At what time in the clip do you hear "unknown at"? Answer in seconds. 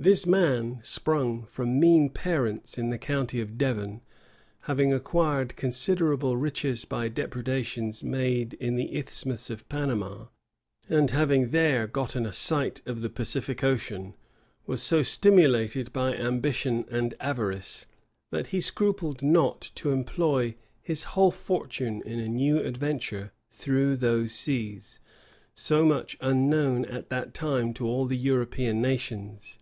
26.22-27.10